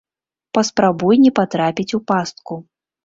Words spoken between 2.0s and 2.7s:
пастку.